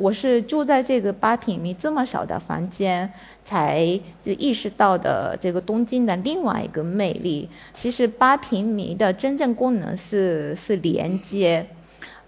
[0.00, 3.12] 我是住在这个八平米这么小的房间，
[3.44, 7.46] 才就意识到的这个东京的另外一个魅力。
[7.74, 11.66] 其实八平米的真正功能是是连接，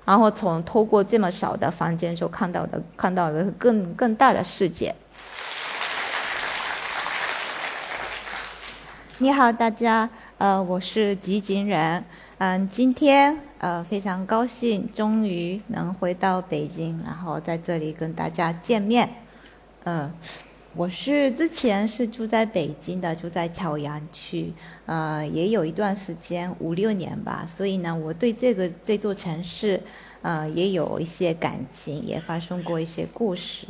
[0.04, 4.94] 然后从透过这么小的房间就看到的看到的更更大的世界。
[9.16, 12.04] 你好，大家，呃，我是吉井人。
[12.44, 19.08] 嗯，今天呃非常高兴，终于能回到北京，然后在这里跟大家见面。
[19.84, 20.12] 嗯，
[20.74, 24.52] 我是之前是住在北京的，住在朝阳区，
[24.86, 29.80] 呃，也有一段时间五六年吧，所以呢，我对这个这座城市，
[30.22, 33.68] 呃，也有一些感情，也发生过一些故事。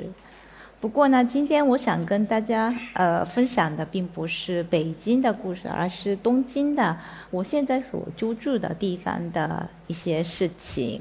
[0.82, 6.98] 不过呢，今天我想跟大家呃分享的并不是北京的故事，而是东京的
[7.30, 11.00] 我现在所居住的地方的一些事情，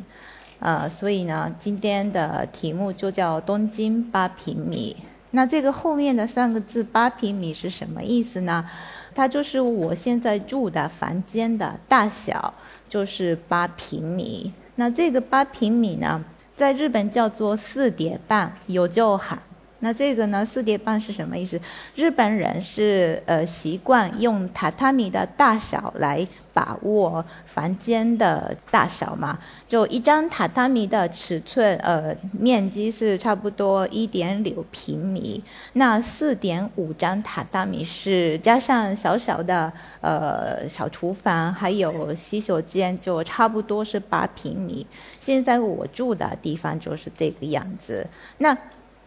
[0.59, 4.95] 呃，所以呢，今天的题目就叫东京八平米。
[5.31, 8.69] 那这个后面的三个字八平米是什么意思呢？
[9.15, 12.53] 它就是我现在住的房间的大小，
[12.87, 14.53] 就是八平米。
[14.75, 16.23] 那这个八平米呢，
[16.55, 19.41] 在日本叫做四叠半，有就喊。
[19.81, 20.45] 那这个呢？
[20.45, 21.59] 四叠半是什么意思？
[21.95, 29.37] 日本人是呃习惯用榻榻米的大小来把握房间的大小嘛？
[29.67, 35.43] 就一张榻榻米的尺寸，呃，面积是差不多一点六平米。
[35.73, 39.71] 那四点五张榻榻米是加上小小的
[40.01, 44.85] 呃小厨房，还有洗手间，就差不多是八平米。
[45.19, 48.05] 现在我住的地方就是这个样子。
[48.37, 48.55] 那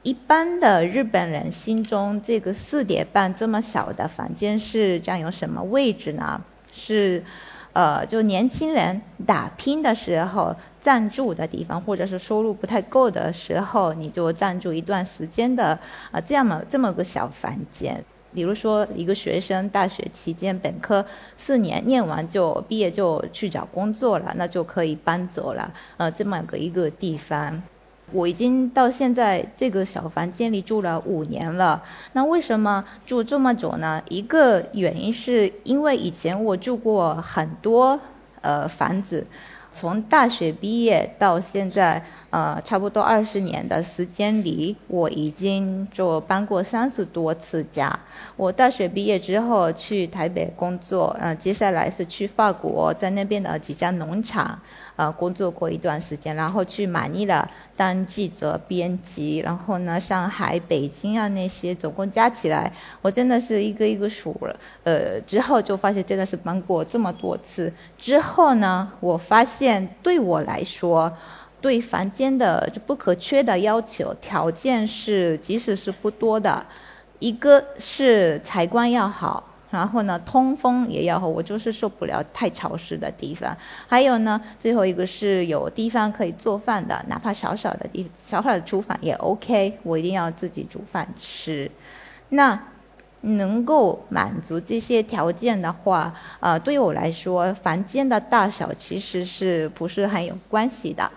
[0.04, 6.38] 一般的日本人心中，这个四点半这么小的房间是占有什么位置呢？
[6.70, 7.24] 是，
[7.72, 15.78] 呃，就年轻人打拼的时候暂住的地方，或者是收入不太够的时候，你就暂住一段时间的
[16.10, 18.04] 啊，这样么这么个小房间。
[18.34, 21.02] 比如说，一个学生大学期间本科
[21.38, 25.72] 四年念完就毕业就去找工作了，那就可以搬走了。
[25.96, 27.62] 呃，这么个一个地方。
[28.14, 31.82] 我已经到现在这个小房间里住了五年了，
[32.12, 34.00] 那为什么住这么久呢？
[34.08, 37.98] 一个原因是因为以前我住过很多
[38.40, 39.26] 呃房子。
[39.76, 42.00] 从大学毕业到现在，
[42.34, 47.96] 呃，差不多二十年的时间里，我已经就搬过三十多次家。
[48.36, 54.58] 我大学毕业之后去台北工作，呃，接下来是去法国，在那边的几家农场，
[54.96, 67.72] 呃，工作过一段时间，然后去马尼拉当记者编辑，然后呢，上海、北京啊那些，总共加起来，我真的是一个一个数了，呃，之后就发现真的是搬过这么多次。
[67.96, 69.88] 之后呢，我发现。
[70.02, 71.12] 对我来说，
[71.64, 76.62] 对房间的就不可缺的要求条件是，即使是不多的，
[77.20, 83.56] 一个是采光要好，然后呢通风也要好，我就是受不了太潮湿的地方。
[83.88, 91.70] 还有呢，最后一个是有地方可以做饭的，哪怕小小的地小小的厨房也 OK，我一定要自己煮饭吃。
[92.28, 92.60] 那。
[93.26, 101.10] 能够满足这些条件的话，呃，对于我来说，房间的大小其实是不是很有关系的？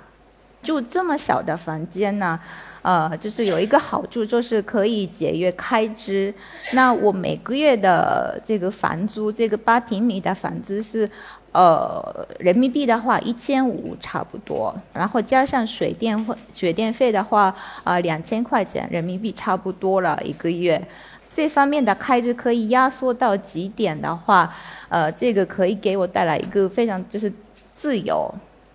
[0.68, 2.38] 住这么小的房间呢，
[2.82, 6.34] 呃，就是有一个好处，就是可以节约开支。
[6.74, 11.10] 那我每个月的这个房租，这个八平米的房子是，
[11.54, 17.56] 呃，人民币的话一千五差不多，然后加上水电费，水电费的话，
[17.86, 20.86] 啊，两千块钱人民币差不多了一个月。
[21.34, 24.54] 这方面的开支可以压缩到极点的话，
[24.90, 27.32] 呃，这个可以给我带来一个非常就是
[27.74, 28.30] 自由。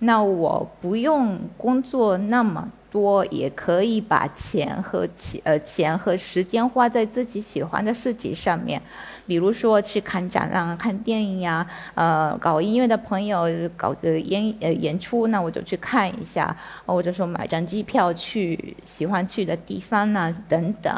[0.04, 8.82] 那我不用工作那么多，也可以把钱和钱呃钱和时间花在自己喜欢的事情上面，
[9.28, 11.64] 比如说去看展览、看电影呀，
[11.94, 13.46] 呃，搞音乐的朋友
[13.76, 20.92] 搞个演呃演出，那我就去看一下，或者说买张机票去喜欢去的地方呢，等等。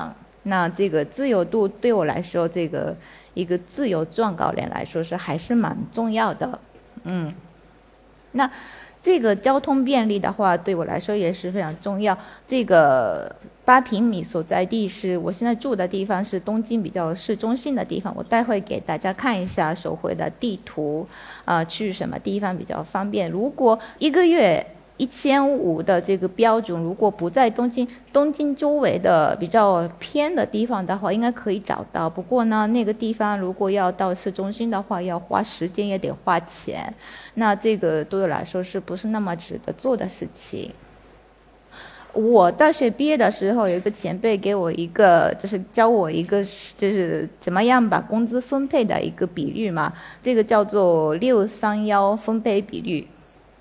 [0.44, 2.96] 那这个自由度对我来说，这个
[3.34, 6.58] 一个自由撰稿人来说是还是蛮重要的，
[7.04, 7.34] 嗯。
[8.36, 8.50] 那
[9.04, 12.16] 这个交通便利的话，对我来说也是非常重要。
[12.48, 13.30] 这个
[13.62, 18.10] 八平米所在地是我现在住的地方，是东京比较市中心的地方。
[18.16, 21.06] 我待会给大家看一下手绘的地图，
[21.44, 23.30] 啊，去什么地方比较方便？
[23.30, 24.66] 如果一个月。
[24.96, 32.08] 一千五的这个标准，如果不在东京，东京周围的比较偏的地方的话，应该可以找到。
[32.08, 36.94] 不过呢，那个地方如果要到市中心的话，要花时间也得花钱，
[37.34, 40.70] 那这个对我来说是不是那么值得做的事情？
[42.12, 46.44] 我大学毕业的时候，有一个前辈给我一个，就是教我一个，
[46.78, 49.92] 就是怎么样把工资分配的一个比率嘛。
[50.22, 53.04] 这个叫做六三幺分配比率。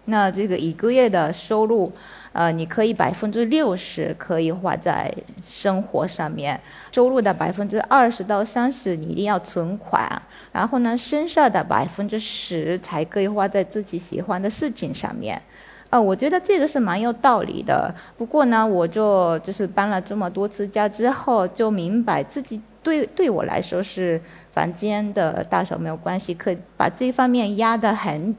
[0.05, 1.91] 那这个一个月的收入，
[2.33, 5.09] 呃，你可以百分之六十可以花在
[5.43, 6.59] 生活上面，
[6.91, 10.21] 收入的百分之二十到三十你一定要存款，
[10.51, 15.41] 然后呢，剩下的百分之十才可以花在自己喜欢的事情上面。
[15.89, 17.93] 啊，我觉得这个是蛮有道理的。
[18.17, 24.19] 不过呢，我就就是搬了这么多次家之后，就明白自己对对我来说是
[24.49, 28.35] 房间的大小没有关系，可把这方面压得很，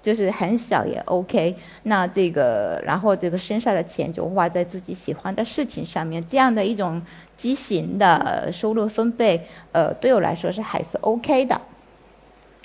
[0.00, 1.56] 就是很小也 OK。
[1.84, 7.00] 那这个，然后这个剩下的钱就花在自己喜欢的事情上面，这样的一种
[7.36, 11.60] 畸形的收入分配，呃，对我来说是还是 OK 的。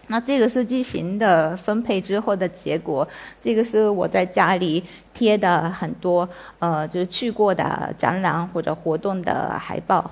[0.07, 3.07] 那这个是畸形的分配之后的结果。
[3.41, 4.83] 这个是我在家里
[5.13, 6.27] 贴的很多，
[6.59, 10.11] 呃，就是去过的展览或者活动的海报。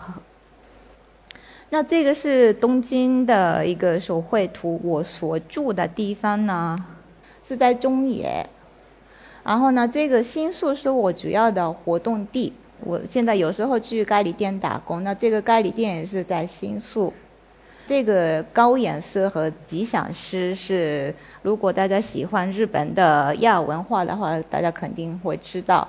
[1.72, 4.80] 那这个是东京的一个手绘图。
[4.82, 6.78] 我所住的地方呢
[7.44, 8.48] 是在中野，
[9.44, 12.54] 然后呢，这个新宿是我主要的活动地。
[12.84, 17.14] 我现在有时候去咖喱店打工，那这个咖喱店也是在新宿。
[17.88, 25.88] 这个高野师和吉祥师是，如果大家喜欢日本的亚文化的话，大家肯定会知道。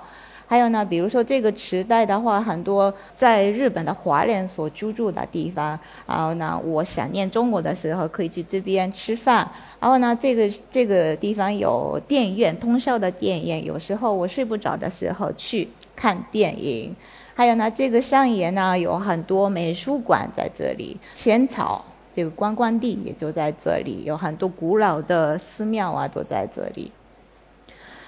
[0.52, 5.80] 还有呢，比如说这个池袋的话，很多在日本的华人所居住的地方。
[6.06, 9.50] 然后呢，我想念中国的时候，可以去这边吃饭。
[9.80, 13.64] 然后呢，这个这个地方有电影院，通宵的电影院。
[13.64, 15.66] 有时候我睡不着的时候去
[15.96, 16.94] 看电影。
[17.32, 21.82] 还有呢，这个上野呢有很多美术馆在这里，浅草。
[22.14, 26.92] 这个观光地也就在这里，有很多古老的寺庙啊，都在这里。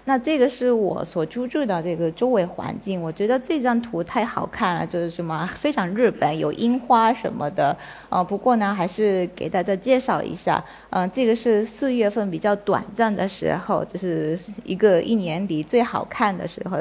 [0.07, 7.75] 那这个是我所居住的这个周围环境，我觉得这张图太好看了，就是什么非常日本，有樱花什么的。
[8.11, 10.63] 呃，不过呢，还是给大家介绍一下。
[10.91, 16.79] 嗯，这个是四月份比较短暂的时候，就是一个一年里最好看的时候。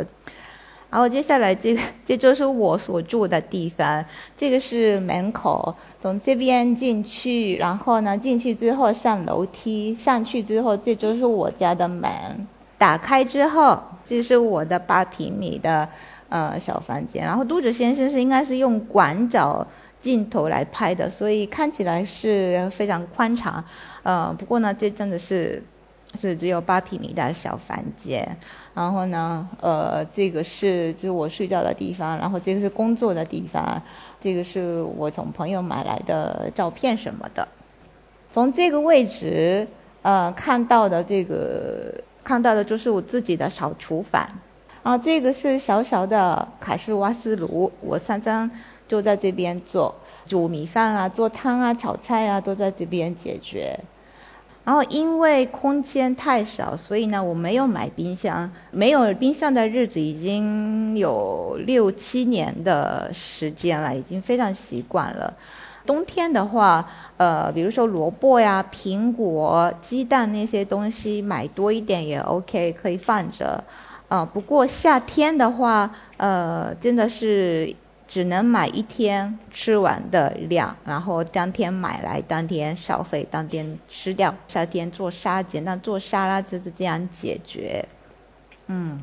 [0.90, 4.06] 然后接下来这个这就是我所住的地方，
[4.38, 12.08] 这个是门口，从这边进去，然后呢进去之后上楼梯，上去之后这就是我家的门，
[12.84, 15.88] 打开之后这是我的八平米的
[16.28, 19.66] 呃小房间，然后杜子先生是应该是用广角
[20.02, 23.64] 镜头来拍的，所以看起来是非常宽敞，
[24.04, 25.64] 呃不过呢这真的是。
[26.16, 28.38] 是只有八平米的小房间，
[28.76, 33.82] 然后呢，呃，这个是就是我睡觉的地方，然后这个是工作的地方，
[34.20, 37.48] 这个是我从朋友买来的照片什么的。
[38.30, 39.68] 从这个位置，
[40.04, 41.92] 呃，看到的这个
[42.24, 44.28] 看到的就是我自己的小厨房，
[44.82, 48.50] 啊，这个是小小的卡式瓦斯炉，我常常
[48.88, 49.94] 就在这边做
[50.26, 53.78] 煮米饭啊、做汤啊、炒菜啊，都在这边解决。
[54.66, 58.50] 然后因为空间太少，所以呢，我没有买冰箱。
[58.72, 65.34] 没有冰箱的日子已经有六七年的时间了，已经非常习惯了。
[65.86, 66.88] 冬天的话，
[67.18, 73.64] 呃，比如说萝卜呀、苹果、鸡蛋那些东西买多一点也 OK，可以放着。
[74.08, 77.76] 啊，不过夏天的话，呃，真的是。
[78.06, 84.32] 只能买一天吃完的量，然后当天买来当天消费，当天吃掉。
[84.48, 87.84] 夏天做沙简单做沙拉就是这样解决。
[88.68, 89.02] 嗯，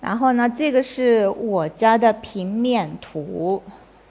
[0.00, 3.62] 然后呢，这个是我家的平面图，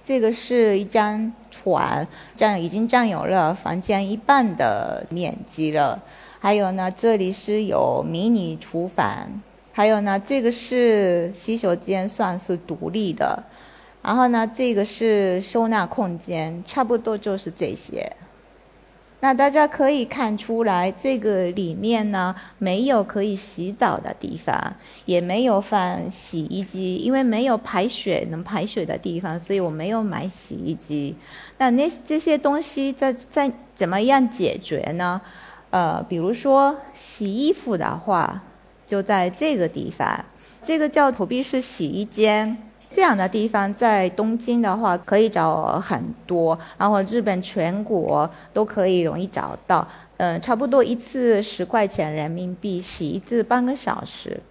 [0.08, 6.02] 这个是一张床，占已经占有了房间一半的面积了。
[6.40, 9.42] 还有呢，这里是有迷你厨房，
[9.74, 13.44] 还有呢，这个是洗手间，算是独立的。
[14.02, 18.10] 然后呢，这个是收纳空间，差不多就是这些。
[19.20, 31.16] 那大家可以看出来，这个里面呢没有可以洗澡的地方，也没有放洗衣机，因为没有排水能排水的地方，所以我没有买洗衣机。
[31.58, 35.20] 那那这些东西在在怎么样解决呢？
[35.72, 38.44] 呃，比如说洗衣服的话，
[38.86, 40.24] 就在这个地方，
[40.62, 42.67] 这个叫投币式洗衣间。
[42.98, 49.88] 这样的地方在东京的话可以找很多，然后日本全国都可以容易找到。
[50.18, 54.42] 嗯，差不多一次十块钱人民币，洗一次半个小时，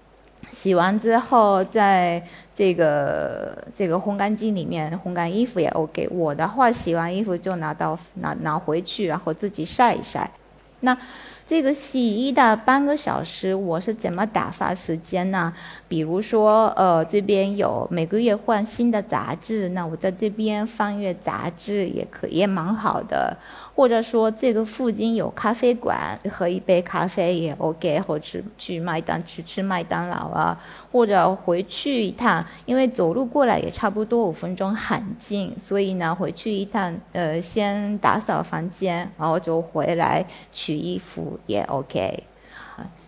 [0.49, 2.25] 洗完之后在
[2.55, 6.09] 这个这个烘干机里面烘干衣服也 OK。
[6.13, 10.31] 我的话洗完衣服就拿到拿拿回去，然后自己晒一晒。
[10.83, 10.97] 那
[11.49, 15.53] 这个洗衣的半个小时，我是怎么打发时间呢？
[15.87, 23.37] 比如说，呃，这边有每个月换新的杂志，那我在这边翻阅杂志也可也蛮好的。
[23.77, 30.59] 或者说，这个附近有咖啡馆，喝一杯咖啡也 OK，或者去麦当去吃麦当劳啊，
[30.91, 42.25] 或者回去一趟，因为走路过来也差不多五分钟，很近，所以呢，回去一趟，呃，先打扫房间，然后就回来取衣服也 OK，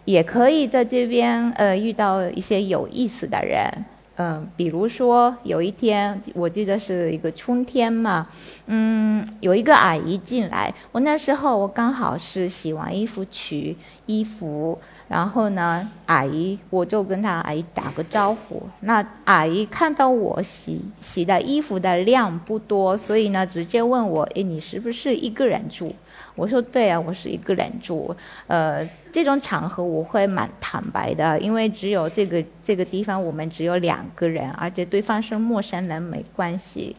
[0.05, 3.87] 也可以在这边呃遇到一些有意思的人。
[4.21, 8.27] 嗯，比如说有一天，我记得是一个春天嘛，
[8.67, 25.95] 嗯，有一个阿姨进来，我那时候我刚好是洗完衣服取衣服，然后呢，阿姨我就跟她阿姨打个招呼，那阿姨看到我洗洗的衣服的量不多，所以呢，直接问我，诶，你是不是一个人住？
[26.35, 28.15] 我说对啊，我是一个人住。
[28.47, 36.95] 呃，这种场合我会蛮坦白的，因为只有这个这个地方我们只有两个人，而且对方是陌生人没关系。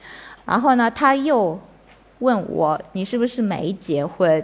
[0.46, 1.60] 然后呢，他又
[2.20, 4.44] 问我你是不是没结婚？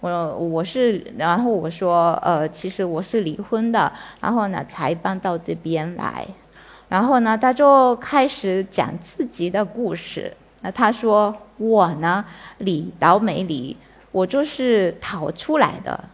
[0.00, 3.90] 我我是，然后我说呃，其实我是离婚的，
[4.20, 6.26] 然后呢才搬到这边来。
[6.88, 10.32] 然后呢，他就开始讲自己的故事。
[10.60, 12.24] 那他说我呢，
[12.58, 13.76] 离倒没离。
[14.16, 16.04] 我就是逃出来的。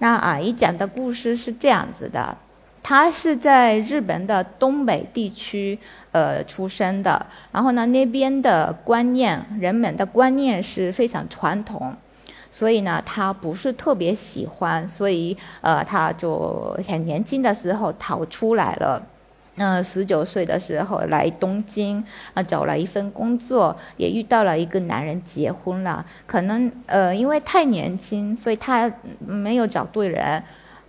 [0.00, 2.36] 那阿姨讲的故事是这样子的：
[2.82, 5.78] 她是在日本的东北地区
[6.12, 11.96] 呃出生的，然后呢那边的观念，人们的观念是非常传统，
[12.50, 19.02] 所以呢她不是特别喜欢，所以呃她就很年轻的时候逃出来了。
[19.56, 22.02] 那十九岁的时候来东京，
[22.32, 26.04] 啊，找了一份工作，也遇到了一个男人，结婚了。
[26.26, 30.42] 可能呃，因为太年轻，所以他没有找对人。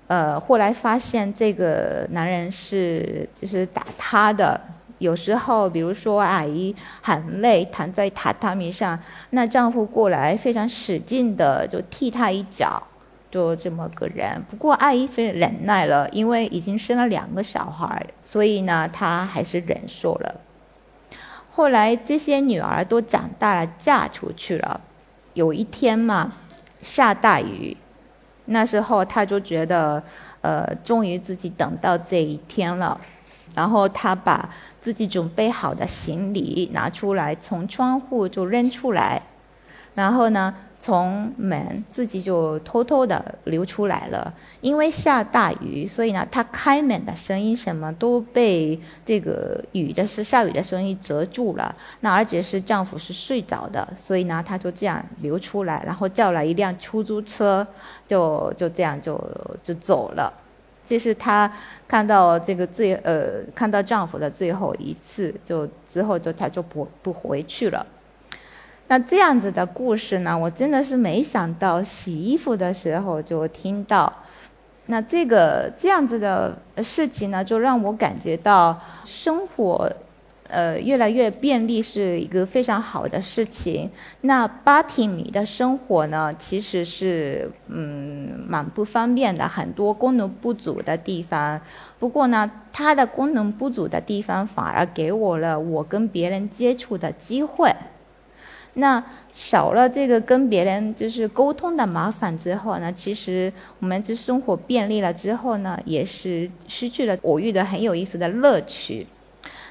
[0.07, 4.59] 呃，后来发现这个男人是就是打他的。
[4.99, 8.97] 有时候，比如说阿姨很累，躺在榻榻米上，
[9.31, 12.81] 那丈夫过来非常使劲的就踢她一脚。
[13.31, 20.41] 就这么个人，不过阿姨非常忍耐了，因为已经生了两个小孩，所以呢，她还是忍受了。
[21.49, 24.81] 后来这些女儿都长大了，嫁出去了。
[25.33, 26.33] 有一天嘛，
[26.81, 27.77] 下大雨，
[28.45, 30.03] 那时候她就觉得，
[30.41, 32.99] 呃，终于自己等到这一天了。
[33.55, 34.49] 然后她把
[34.81, 39.21] 自己准备好的行李拿出来，从窗户就扔出来，
[39.95, 40.53] 然后呢？
[40.81, 51.75] 从门自己就偷偷的流出来了，因为下大雨，所以呢，他开门的声音什么都被这个雨的是下雨的声音遮住了。
[51.99, 57.65] 那而且是丈夫是睡着的，所以呢，他就这样流出来，然后叫了一辆出租车，
[58.07, 59.15] 就就这样就
[59.61, 60.33] 就走了。
[60.83, 61.49] 这是她
[61.87, 67.85] 看到这个最呃看到丈夫的最后一次，就之后就她就不不回去了。
[68.91, 74.11] 那这样子的故事呢，我真的是没想到，洗衣服的时候就听到。
[74.87, 79.89] 那这个这样子的事情呢，就让我感觉到生活，
[80.49, 83.89] 呃，越来越便利是一个非常好的事情。
[84.19, 91.61] 那八平米的生活呢，其实是嗯蛮不方便的，很多功能不足的地方。
[91.97, 97.73] 不过呢，它的功能不足的地方反而给我了我跟别人接触的机会。
[98.75, 109.07] 那少了这个跟别人就是沟通的麻烦之后呢，其实我们这生活便利了之后呢，也是失去了我遇的很有意思的乐趣。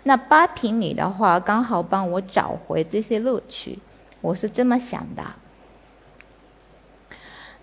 [0.02, 3.78] 那八平米的话，刚好帮我找回这些乐趣，
[4.20, 5.22] 我是这么想的。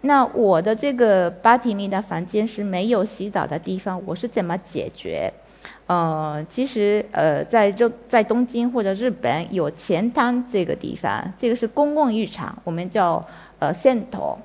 [0.02, 5.34] 那我的这个八平米的房间是没有洗澡的地方，我是怎么解决？
[5.88, 13.26] 呃，其实呃，在这在东京或者日本有前滩这个地方，这个是公共浴场，我们叫
[13.60, 14.36] 呃銭湯。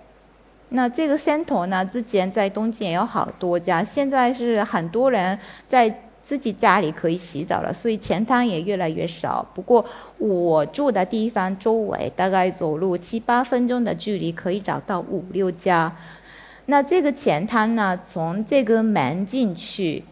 [0.69, 9.45] 那这个銭湯呢，之前在东京也有好多家，现在是很多人在自己家里可以洗澡了，所以前滩也越来越少。
[9.53, 9.85] 不过
[10.19, 15.93] 我住的地方周围大概走路七八分钟的距离可以找到五六家。
[16.67, 20.05] 那这个前滩呢，从这个门进去。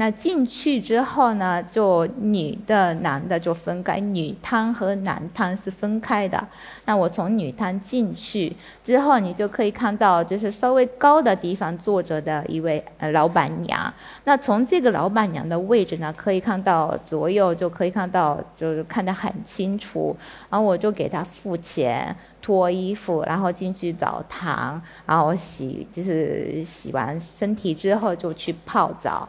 [0.00, 6.42] 那进去之后呢，就女的、男的就分开，女汤和男汤是分开的。
[6.86, 13.92] 那我从女汤进去之后，你就可以看到，就是稍微高的地方坐着的一位老板娘。
[14.24, 20.16] 那从这个老板娘的位置呢，可以看到左右就可以看到，就是看得很清楚。
[20.48, 22.16] 然后我就给她付钱。
[22.42, 29.28] 脱衣服，然后进去澡堂，然后洗，就是洗完身体之后就去泡澡。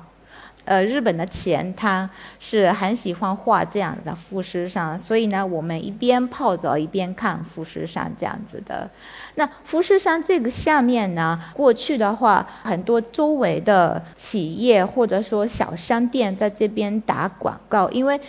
[0.66, 8.90] 呃，日本的钱汤是很喜欢画这样的富士山，所以呢，我们一边泡澡一边看富士山这样子的。
[9.36, 18.20] 那富士山这个下面呢，过去的话，很多周围的企业或者说小商店在这边打广告，因为。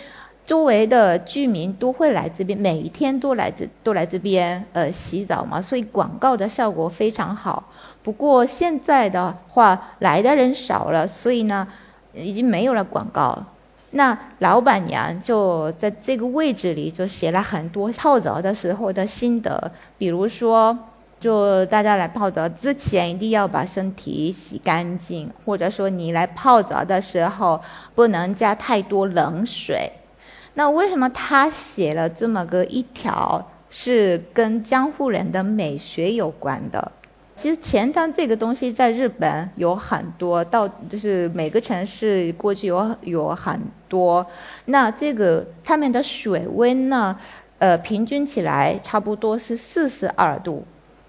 [0.45, 7.71] 周围的居民都会来这边，每一天都来这都来这边呃洗澡嘛，所以广告的效果非常好。
[8.03, 11.65] 不过现在的话来的人少了，所以呢
[12.13, 13.37] 已经没有了广告。
[13.91, 20.75] 那老板娘就在这个位置里就写了很多泡澡的时候的心得，比如说，
[21.19, 27.61] 就大家来泡澡之前一定要把身体洗干净，或者说你来泡澡的时候
[27.93, 29.91] 不能加太多冷水。
[30.55, 36.91] 那为什么他写了这么个一条是跟江户人的美学有关的？
[37.35, 44.25] 其实钱汤这个东西在日本有很多，到就是每个城市过去有有很多。
[44.65, 47.17] 那这个他们的水温呢，
[47.57, 50.63] 呃，平均起来差不多是四十二度。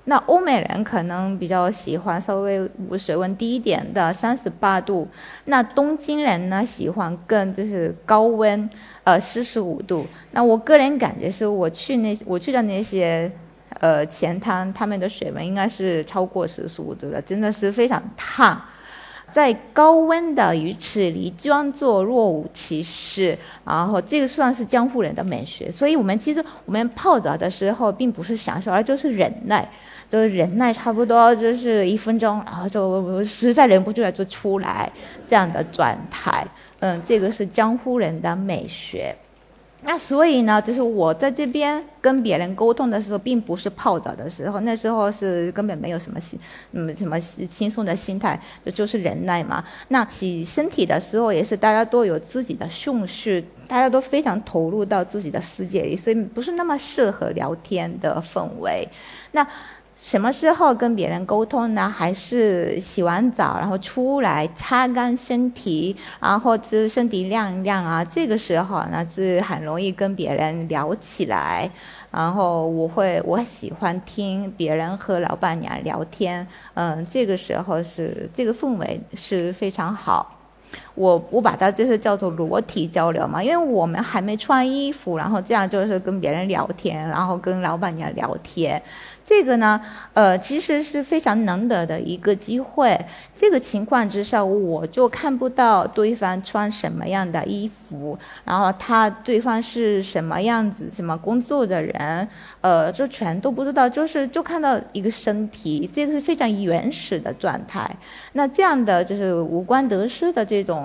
[0.07, 5.09] 那欧美人可能比较喜欢稍微水温低一点的三十八度，
[5.47, 8.69] 那东京人呢喜欢更就是高温，
[9.05, 10.07] 呃四十五度。
[10.33, 13.33] 那我个人感觉是我去那我去的那些，
[13.85, 18.59] 呃前滩，他们的水温应该是超过四十五度了，真的是非常烫。
[19.31, 25.71] 在高温的鱼池里装作若无其事，然后这个算是江湖人的美学。
[25.71, 29.69] 所以，我们其实我们泡澡的时候，并不是享受，而就是忍耐，
[30.09, 34.91] 就是忍耐，差不多就是一分钟，然后就实在忍不住了就出来
[35.29, 36.43] 这样的状态。
[36.79, 39.15] 嗯，这个是江湖人的美学。
[39.87, 46.39] 那所以呢，就是我在这边跟别人沟通的时候，并不是泡澡的时候，那时候是根本没有什么心，
[46.73, 48.41] 嗯，什么轻松的心态，
[48.73, 49.63] 就是忍耐嘛。
[49.89, 58.89] 那洗身体的时候，也是大家都有自己的顺序，大家都非常投入到自己的世界里，所以不是那么适合聊天的氛围。
[59.33, 59.47] 那。
[60.05, 61.89] 什么时候跟别人沟通呢？
[61.89, 68.05] 还是洗完澡然后出来擦干身体，然后是身体晾一晾啊？
[68.05, 71.71] 这个时候呢是很容易跟别人聊起来。
[72.11, 80.39] 然后我会我喜欢听别人和老板娘聊天，嗯，这个时候是这个氛围是非常好。
[80.95, 88.81] 我我把它就是叫做裸体交流嘛，因为我们还没穿衣服，然后这样就是跟别人聊天，然后跟老板娘聊天。
[89.27, 89.81] 这个呢，
[90.13, 92.99] 呃，其实是非常难得的一个机会。
[93.35, 102.29] 这个情况之下，我就看不到对方穿什么样的衣服，然后他对方是什么样子、什么工作的人，
[102.61, 107.91] 呃，就全都不知道，就是就看到一个身体，这个是非常原始的状态。
[108.35, 110.84] 那这样的就是无关得失的这种。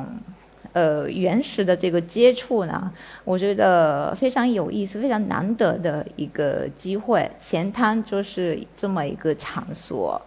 [0.72, 2.92] 呃，原始的这个接触呢，
[3.24, 7.30] 我觉得非常有意思，非常难得的一个机会。
[7.40, 10.22] 前滩就是这么一个场所。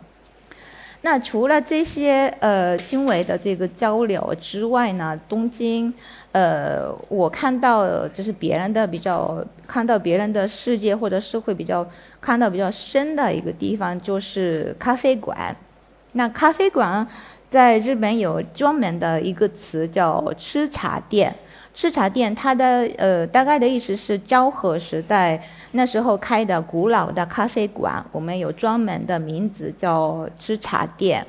[1.03, 5.95] 那除了这些呃轻微的这个交流之外呢，东京，
[6.33, 11.89] 呃，我看到就是别人的比较，看到别人的世界或者社会比较
[12.21, 15.57] 看到比较深的一个地方，就是咖啡馆。
[16.13, 17.07] 那咖啡馆。
[17.53, 21.37] 在日本有专门的一个词叫吃茶店，
[21.75, 25.39] 吃茶店它的呃大概的意思是昭和时代
[25.73, 31.27] 那时候开的古老的咖啡馆，我们有专门的名字叫吃茶店。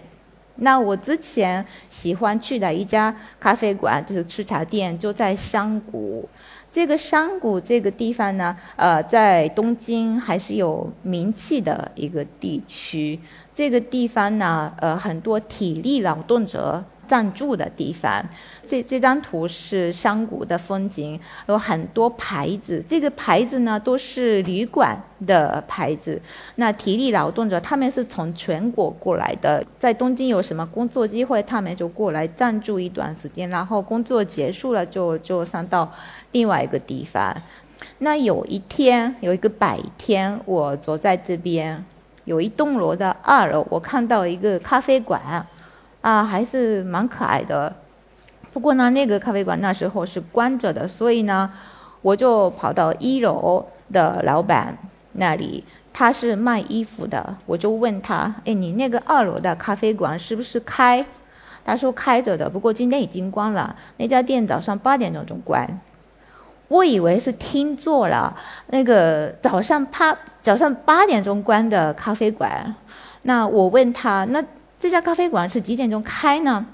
[0.55, 6.29] 那我之前喜欢去的一家咖啡馆就是吃茶店，就在山谷。
[6.71, 13.19] 这个山谷这个地方呢，呃，在东京还是有名气的一个地区。
[13.53, 18.25] 这个地方呢，呃，很多体力劳动者暂住的地方。
[18.65, 22.83] 这这张图是山谷的风景，有很多牌子。
[22.89, 26.19] 这个牌子呢，都是旅馆的牌子。
[26.55, 35.91] 那体力劳动者他们是从全国过来的，在东京有什么工作机会，他们就过来暂住一段时间，然后工作结束了就就上到
[36.31, 37.35] 另外一个地方。
[37.99, 41.85] 那有一天，有一个白天，我坐在这边。
[42.25, 45.45] 有一栋楼的二楼，我看到一个咖啡馆，
[46.01, 47.73] 啊，还是蛮可爱的。
[48.51, 51.51] 不过呢，那个咖啡馆那时候是关着的，所以呢，
[52.01, 54.77] 我就跑到一楼的老板
[55.13, 61.05] 那里，他是卖衣服的，我就问他：“哎，你那个二楼的咖啡馆是不是开？”
[61.65, 63.75] 他说：“开着的，不过今天已经关了。
[63.97, 65.67] 那家店早上八点钟就关。”
[66.67, 68.35] 我以为是听错了，
[68.67, 72.73] 那个早上八早上八点钟关的咖啡馆。
[73.23, 74.43] 那我问他：“那
[74.79, 76.65] 这家咖啡馆是几点钟开呢？”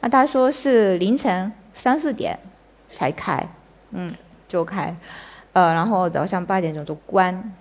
[0.00, 2.38] 那他说是凌晨三四点
[2.92, 3.46] 才开，
[3.92, 4.12] 嗯，
[4.46, 4.94] 就开，
[5.52, 7.52] 呃，然后早上八点钟就关。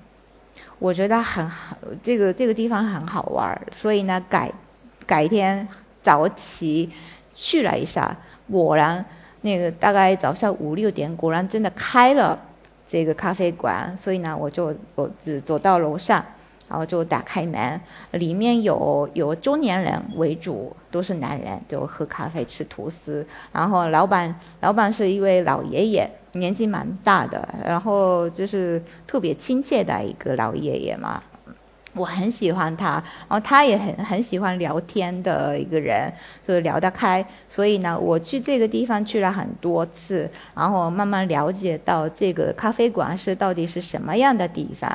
[0.80, 4.51] 我觉得很好，这个这个地方很好玩，所以呢，改
[5.06, 5.67] 改天
[6.01, 6.91] 早起
[7.34, 8.15] 去了一下，
[8.51, 9.03] 果然
[9.47, 12.38] 那个大概早上五六点，果然真的开了
[12.86, 16.23] 这个咖啡馆，所以呢，我就我只走到楼上。
[16.69, 17.79] 然后就打开门，
[18.12, 23.25] 里面有有中年人为主，都是男人，就喝咖啡吃吐司。
[23.53, 31.23] 然后老板老板是一位老爷爷，年纪蛮大的，然后就是特别亲切的一个老爷爷嘛。
[31.97, 36.12] 我很喜欢他，然后他也很很喜欢聊天的一个人，
[36.47, 37.25] 就是聊得开。
[37.49, 44.89] 所以呢，我去这个地方去了很多次，然后慢慢了解到这个咖啡馆是到底是什么样的地方。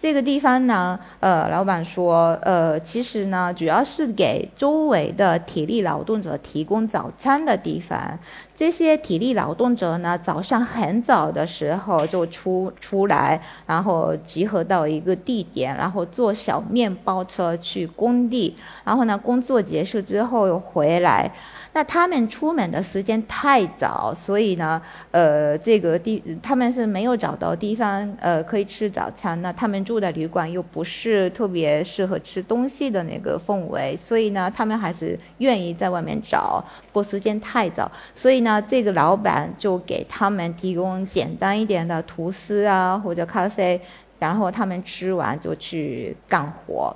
[0.00, 8.16] 这个地方呢，呃，老板说，呃，其实呢，主要是给周围的体力劳动者提供早餐的地方。
[8.54, 21.30] 这些体力劳动者呢，早上很早的时候就出出来，然后集合到一个地点，然后坐小面包车去工地，然后呢，工作结束之后又回来。
[21.74, 24.80] 那他们出门的时间太早，所以呢，
[25.12, 29.40] 呃，这个地他们是没有找到地方，呃，可以吃早餐。
[29.42, 36.62] 那他们住的旅馆又不是特别适合吃东西的那个氛围，所以呢，他们还是愿意在外面找。
[36.92, 43.80] 不过时间太早，所以呢，这个老板就给他们提供简单一点的吐司啊或者咖啡，
[44.18, 46.94] 然后他们吃完就去干活。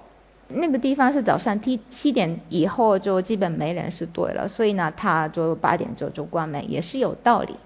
[0.48, 7.56] 那个地方是早上七七点以后就基本没人是对了，所以呢，他就八点就就关门，也是有道理。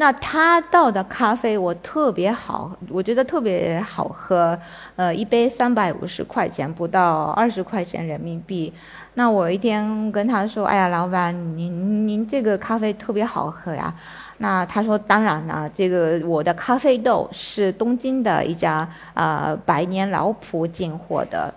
[0.00, 4.58] 那他倒的咖啡我特别好，我觉得特别好喝，
[4.96, 8.72] 呃，一杯三百五十块钱，不到二十块钱人民币。
[9.12, 13.94] 那我一天跟他说：“哎呀，老板，您您这个咖啡特别好喝呀。”
[14.38, 21.52] 那他说：“当然了，这个我的咖啡豆是东京的一家呃百年老铺进货的。”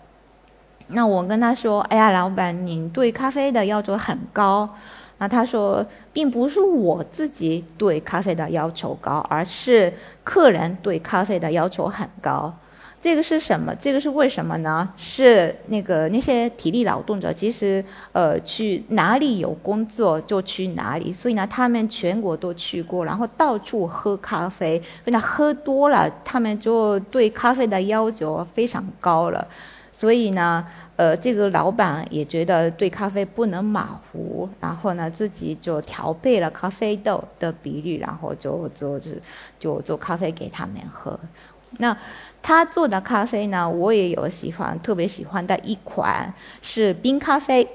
[0.88, 4.68] 那我跟他说：“哎呀，老板，您对咖啡的要求很高。”
[5.18, 12.54] 那他说，并不是我自己对咖啡的要求高，而是客人对咖啡的要求很高。
[13.00, 13.76] 这个是什么？
[13.76, 14.88] 这个是为什么呢？
[14.96, 29.46] 是那个那些体力劳动者，其实呃去哪里有工作就去哪里，所以呢，他们全国都去过，然后到处喝咖啡，那喝多了，他们就对咖啡的要求非常高了。
[29.92, 39.12] 所以呢，呃，这个老板也觉得对咖啡不能马虎，然后呢，自己就调配了咖啡豆的比例，然后就就就
[39.58, 41.20] 就做咖啡给他们喝。
[41.80, 41.98] 那
[42.44, 47.68] 他做的咖啡呢，我也有喜欢，特别喜欢的一款是冰咖啡。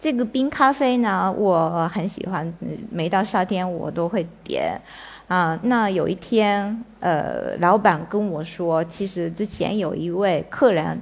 [0.00, 2.50] 这个冰咖啡呢，我很喜欢，
[2.90, 4.80] 每到夏天我都会点。
[5.28, 11.00] 啊，那有一天，呃，老板跟我说，其实之前有一位客人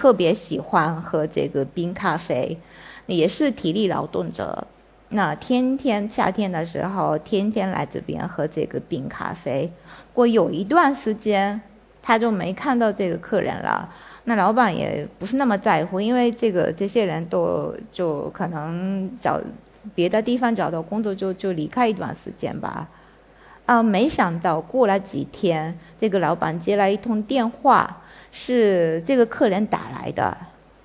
[0.00, 2.56] 特别喜欢喝这个冰咖啡，
[3.04, 4.66] 也是体力劳动者，
[5.10, 9.70] 那天天夏天的时候，天天来这边喝这个冰咖啡。
[10.14, 11.60] 过有一段时间，
[12.00, 13.90] 他就没看到这个客人了。
[14.24, 19.38] 那老板也不是那么在乎，因为这个这些人都就可能找
[19.94, 22.88] 别的地方找到工作，就就离开一段时间吧。
[23.66, 30.36] 啊，没想到过了几天，这个老板接了一通电话，是这个客人打来的。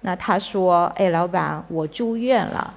[0.01, 2.73] 那他说：“哎，老板，我住院了，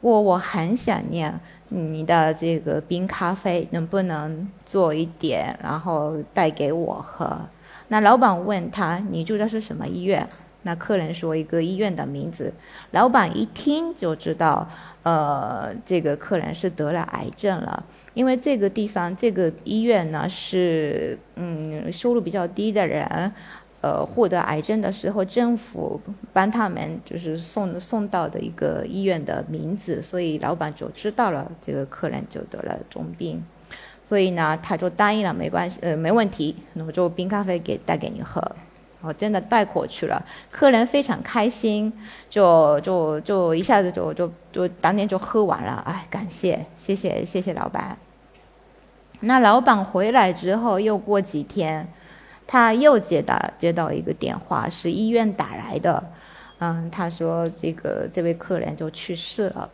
[0.00, 7.38] 我我很想念你的这个冰咖啡，能不能做一点，然后带给我喝？”
[7.88, 10.28] 那老板问他：“你住的是什么医院？”
[10.62, 12.52] 那客人说一个医院的名字，
[12.90, 14.68] 老板一听就知道，
[15.04, 17.82] 呃，这个客人是得了癌症了。
[18.12, 23.32] 因为这个地方这个医院呢是，嗯，收入比较低的人，
[23.80, 26.00] 呃，获得癌症的时候，政府
[26.32, 33.40] 帮他们就是送送到的一个医院的名字，所以老板就知道了这个客人就得了重病，
[34.08, 38.42] 所以呢，他就答应了，没关系，呃，没问题，那我就冰咖啡给带给你喝。
[39.00, 41.92] 我真的带过去了，客人非常开心，
[42.28, 47.96] 就就就一下子就就就当天就喝完了，哎，感谢，谢谢谢谢老板。
[49.20, 51.86] 那老板回来之后，又过几天，
[52.50, 56.02] 他又接到接到一个电话，是医院打来的，
[56.60, 59.68] 嗯，他说这个这位客人就去世了。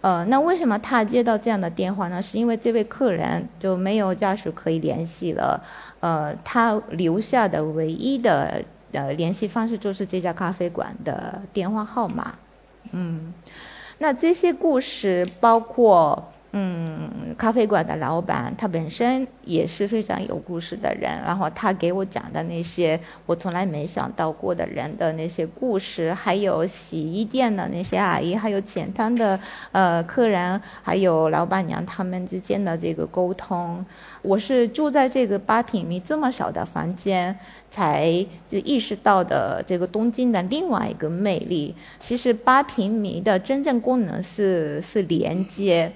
[0.00, 2.20] 呃，那为什么他接到这样的电话呢？
[2.20, 5.62] 是因为这位客人就没有家属可以联系了，
[6.00, 12.34] 呃，他留下的唯一的呃联系方式就是这家咖啡馆的电话号码。
[12.90, 13.32] 嗯，
[13.98, 16.32] 那这些故事包括。
[16.52, 29.38] 嗯，咖啡馆的老板他本身也是非常有故事的人，然后他给我讲的那些我从来没想到过的人的那些故事，还有洗衣店的那些阿姨，还有前台的
[29.72, 33.84] 呃客人，还有老板娘他们之间的这个沟通，
[34.22, 37.38] 我是住在这个八平米这么小的房间，
[37.70, 41.74] 才就意识到的这个东京的另外一个魅力。
[42.00, 45.92] 其实八平米的真正功能是是连接。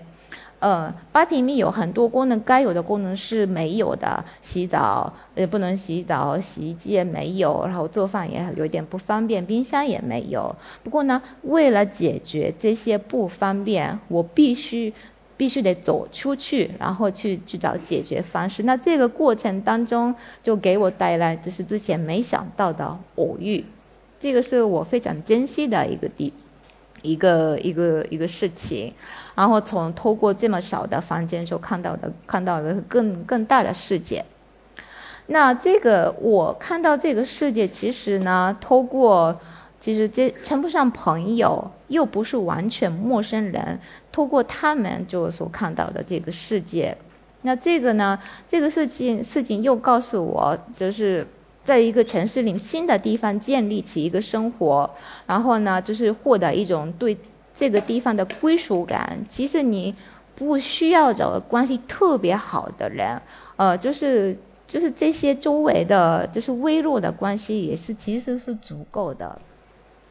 [0.63, 4.25] 呃，八平米有很多功能，该有的功能是没有的。
[4.41, 10.55] 洗澡也不能洗澡，洗衣机也没有，然后做饭也有点不方便，冰箱也没有。
[10.85, 14.95] 不过呢，为了解决这些不方便，我必须
[15.37, 18.63] 必须得走出去，然后去去找解决方式。
[18.63, 23.65] 那这个过程当中，就给我带来就是之前没想到的偶遇，
[24.21, 26.33] 这个是我非常珍惜的一个地。
[27.03, 28.93] 一个一个一个事情，
[29.35, 34.25] 然后从透过这么小的房间就看到的看到的更更大的世界。
[35.27, 39.39] 那这个我看到这个世界，其实呢，透过
[39.79, 43.79] 其实这称不上朋友，又不是完全陌生人，
[44.11, 46.97] 透过他们就所看到的这个世界。
[47.43, 51.27] 那这个呢，这个事情事情又告诉我，就是。
[51.65, 54.91] 在一个城市里新的地方建立起一个生活，
[55.27, 57.17] 然后呢，就是获得一种对
[57.55, 59.19] 这个地方的归属感。
[59.29, 59.95] 其实你
[60.35, 63.21] 不需要找关系特别好的人，
[63.57, 69.41] 呃，就是就是这些周围的，就是微弱的关系也是其实是足够的。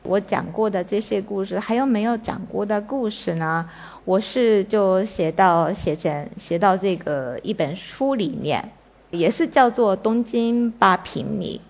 [0.03, 3.69] 我讲过的这些故事，还有没有讲过的故事呢？
[4.05, 8.71] 我是就写到写成写到这个一本书里面。
[9.11, 11.61] 也是叫做东京八平米，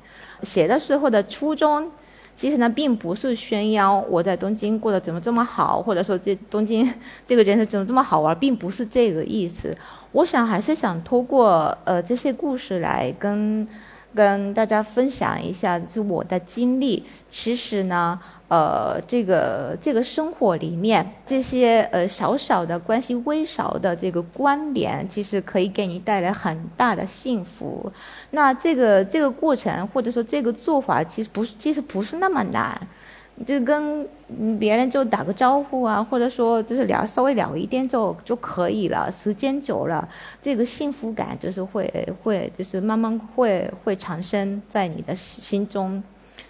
[0.43, 1.91] 写的时候的初衷，
[2.35, 6.89] 其实呢并不是炫耀我在东京过得怎么这么好，或者说这东京
[7.27, 9.75] 这个人是怎么这么好玩，并不是这个意思。
[10.13, 13.67] 我想还是想通过呃这些故事来跟。
[14.13, 17.05] 跟大家分享一下，就是我的经历。
[17.29, 18.19] 其实呢，
[18.49, 27.91] 呃，这个这个生活里面这些呃小小的关系、微小的这个关联，其实可以给你带来很大的幸福。
[28.31, 32.79] 那这个这个过程，或者说这个做法，其实不是，其实不是那么难。
[33.45, 34.07] 就跟
[34.59, 39.11] 别人就打个招呼啊，或者说就是聊稍微聊一点就就可以了。
[39.11, 40.07] 时间久了，
[40.41, 41.91] 这个幸福感就是会
[42.21, 46.03] 会就是慢慢会会产生在你的心中。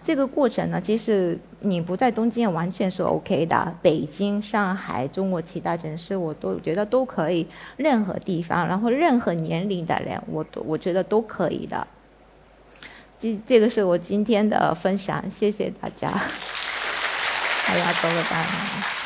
[0.04, 3.74] 这个过程呢，其实你不在东京也完全是 OK 的。
[3.84, 7.46] 北京、上海、中国其他城市，我都觉得都可以。
[7.78, 11.88] 任何地方，然后任何年龄的人，我都我觉得都可以的。
[13.20, 16.12] 这这个是我今天的分享，谢谢大家。
[17.74, 19.01] 我要做个 of.